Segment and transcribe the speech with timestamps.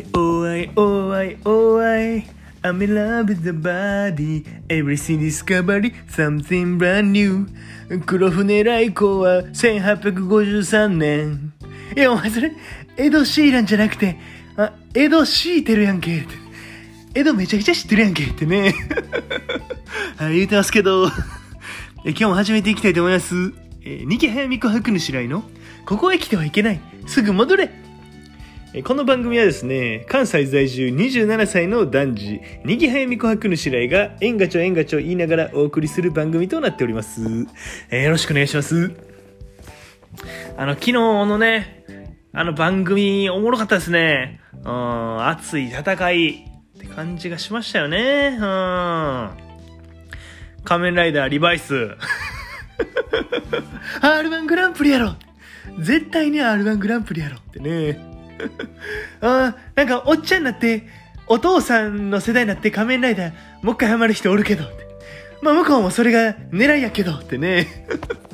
[0.00, 2.26] I, oh I, oh I, oh I
[2.62, 4.44] I'm in love with the body.
[4.70, 7.46] Everything discovery Something brand new.
[8.06, 11.52] 黒船来航は1853年。
[11.94, 12.52] いやお前それ
[12.96, 14.16] エド・シーランじゃなくて
[14.56, 16.20] あエド・シーテルやんけ。
[16.20, 16.34] って
[17.14, 18.74] エドめちゃくちゃ知ってるやんけってね。
[20.16, 21.10] はい言うてますけど。
[22.04, 23.34] 今日も始めていきたいと思います。
[23.82, 25.44] えー、二木早見琥珀主来の。
[25.84, 26.80] ここへ来てはいけない。
[27.06, 27.79] すぐ戻れ。
[28.84, 37.20] この番組はですね、関西在住27歳の男児、にぎはやみこはくぬしらいが、えんがちょえんがちょ言いながらお送りする番組となっております。
[37.90, 38.92] えー、よろしくお願いします。
[40.56, 41.84] あの、昨日のね、
[42.32, 44.40] あの番組おもろかったですね。
[44.64, 46.46] うん、熱い戦い
[46.76, 48.38] って感じがしましたよね。
[48.40, 49.30] うん。
[50.62, 51.74] 仮面ライダーリバイス。
[54.00, 55.16] R1 グランプリやろ
[55.80, 58.09] 絶対に R1 グランプリやろってね。
[59.20, 60.86] あなんかおっちゃんになって、
[61.26, 64.64] お父さんの世代になって仮面ライダー、もう一回ハマる人おるけど。
[65.42, 67.86] まあ向こうもそれが狙いやけどってね。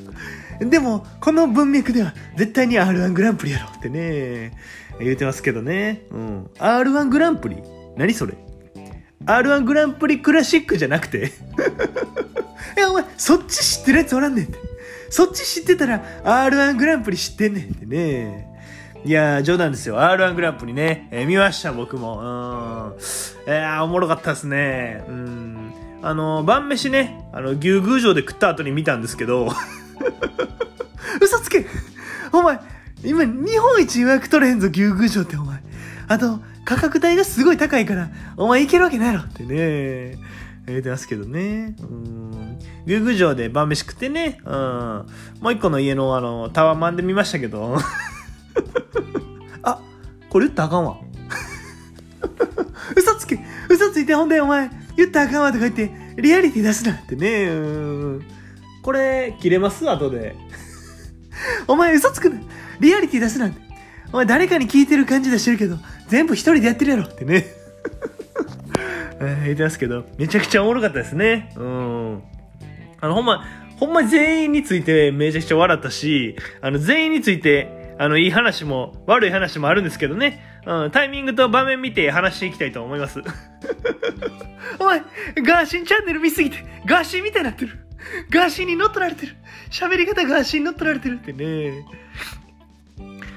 [0.60, 4.52] でも、この文脈では絶対に R1 グランプリやろってね、
[5.00, 6.02] 言うてますけどね。
[6.10, 6.44] うん。
[6.58, 7.56] R1 グランプリ？
[7.96, 8.34] 何それ
[9.26, 11.32] ?R1 グランプリクラシックじゃなくて
[12.78, 14.58] いや、お前、そっち知ってるやつおらんねんって。
[15.10, 18.53] そっち知ってたら R1 グランプリ知ってんねんってね。
[19.04, 19.98] いや冗談ですよ。
[19.98, 22.20] R1 グランプリね、えー、見ました、僕も。
[22.20, 22.94] うん。
[23.46, 25.04] えー、おもろかったですね。
[25.06, 25.74] うん。
[26.00, 29.52] あの、晩飯ね、あの、牛宮城で食った後に見たんですけど、
[31.20, 31.66] 嘘つけ
[32.32, 32.58] お前、
[33.04, 35.62] 今、日本一予約取れへんぞ、牛宮城ってお前。
[36.08, 40.16] あと、価格帯がすごい高いから、お前行けるわけないろってね、
[40.66, 41.76] 言ってますけどね。
[41.78, 42.58] うん。
[42.86, 45.06] 牛宮城で晩飯食ってね、うん。
[45.40, 47.76] もう一個の家のあの、タワーマンで見ましたけど、
[49.62, 49.80] あ、
[50.28, 50.96] これ言ったらあかんわ。
[52.96, 53.38] 嘘つけ
[53.68, 57.48] 嘘ついてほんでお前、言ったらあかんわとか言って、リアリティ出すなってね。
[58.82, 60.36] これ、切れます後で。
[61.66, 62.40] お前嘘つくな。
[62.80, 63.60] リアリティ出すなんて。
[64.12, 65.78] お前誰かに聞いてる感じ出してるけど、
[66.08, 67.46] 全部一人でやってるやろってね。
[69.44, 71.52] 言ってますけど、めちゃくちゃおもろかったですね。
[71.56, 72.22] うん。
[73.00, 73.44] あの、ほんま、
[73.76, 80.42] ほんま全員についてめちゃくちゃ笑ったし、あの、全員についてあの、いい話も、悪い話もあるんですけどね。
[80.66, 83.20] うん、タイミングと場面見て話していきたいと思います。
[84.78, 85.00] お前、
[85.42, 87.78] ガーシンチャンネル見すぎて、ガーシンみたいになってる。
[88.30, 89.36] ガーシンに乗っ取られてる。
[89.70, 91.84] 喋り方ガーシンに乗っ取られてるってね。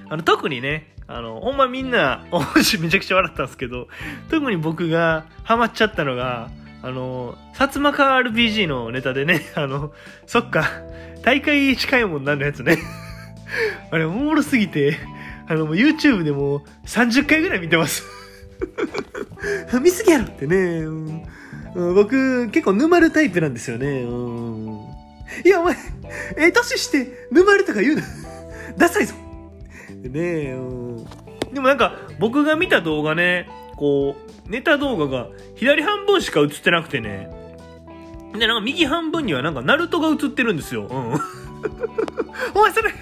[0.09, 3.87] あの、特にね、あの、ほんまみんな、 おしめちゃくちゃ笑ったんですけど、
[4.29, 6.49] 特に僕がハマっちゃったのが、
[6.83, 9.93] あの、薩摩川 RPG のネタでね、 あの、
[10.25, 10.65] そっか、
[11.23, 12.77] 大会近いもんなんのやつね。
[13.91, 14.97] あれ、おもろすぎて、
[15.47, 18.03] あの、YouTube でも30回ぐらい見てます
[19.81, 20.55] 見すぎやろってね、
[21.75, 24.01] うん、僕、結構沼るタイプなんですよね。
[24.01, 24.67] うん、
[25.45, 25.75] いや、お前、
[26.37, 28.03] ええ年して沼るとか言うな。
[28.77, 29.15] ダサいぞ。
[30.01, 31.05] でね、うん、
[31.53, 34.15] でもなんか、僕が見た動画ね、こ
[34.47, 37.29] う、ネタ動画が左半分しか映ってなくてね、
[38.33, 40.83] で、なんか右半分にはなんかナルトが映ってるんですよ。
[40.83, 41.13] うん。
[42.53, 42.93] お前それ、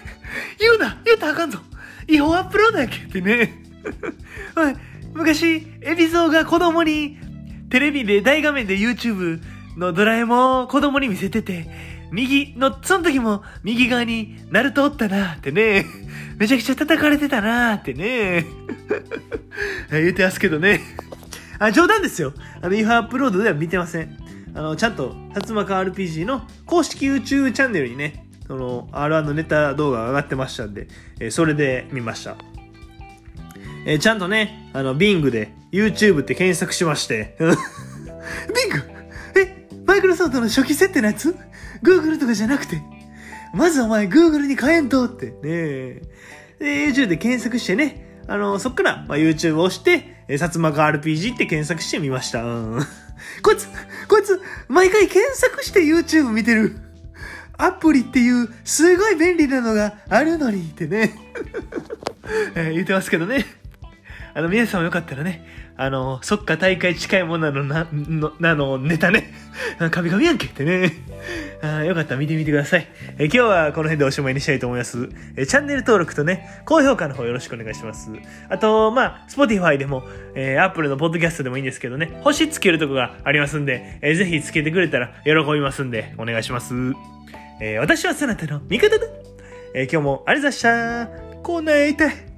[0.59, 1.59] 言うな言うたらあかんぞ
[2.07, 3.63] 違法アップロードやけってね。
[4.55, 4.75] おい、
[5.13, 7.17] 昔、エビゾーが子供に、
[7.69, 9.41] テレビで大画面で YouTube
[9.77, 11.67] のドラえもんを子供に見せてて、
[12.11, 15.85] 右の、その時も右側にナルトおったなってね。
[16.37, 18.45] めちゃくちゃ叩かれてたなってね。
[19.91, 20.81] 言うてますけどね。
[21.59, 22.33] あ、冗談ですよ。
[22.61, 24.17] あの、違法アップロードでは見てません。
[24.53, 30.87] あの、ちゃんと、薩摩川 RPG の公式 YouTube チャンネルにね、その R1 のネタ動画が上がってましたんで、
[31.19, 32.35] えー、それで見ました。
[33.85, 37.35] えー、ちゃんとね、あの、Bing で YouTube って検索しまして。
[37.39, 37.51] Bing!
[39.35, 41.35] え、マイクロソフトの初期設定のやつ
[41.83, 42.81] ?Google とかじゃなくて？
[43.53, 45.27] まずお前 Google に変えんとって。
[45.27, 46.01] ねえ
[46.59, 52.43] で、YouTube で検索してね、あの、そっから、まあ、YouTube を押して、えー、薩摩川 RPG って検索してみました。
[52.43, 52.81] うん。
[53.43, 53.67] こいつ、
[54.07, 56.84] こいつ、毎回検索して YouTube 見てる。
[57.57, 61.13] アプリっていうすごい便利なのがあるのにってね
[62.55, 63.45] え、言ってますけどね。
[64.33, 65.45] あの、皆さんもよかったらね、
[65.77, 69.33] あの、そっか大会近いものなのな、の、なの、ネタね。
[69.91, 70.93] カビカビやんけってね。
[71.61, 72.87] あよかったら見てみてください。
[73.17, 75.09] え今日はこの辺でおしまいにしたいと思います。
[75.37, 78.09] えチャンネル登録とね、高評価の方よろしくお願いします。
[78.49, 80.03] あと、まあ、Spotify でも、
[80.35, 86.73] えー、Apple のポッドキャストでもいいんですけどね、星つけるとこがありますんで、えー、ぜひつけてくれたら喜びますんで、お願いします。
[87.59, 89.07] えー、私はそなたの味方だ。
[89.73, 91.41] えー、今日もありがとうございました。
[91.41, 92.34] こな会いたい。